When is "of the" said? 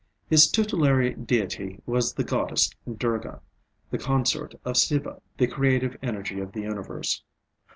6.39-6.61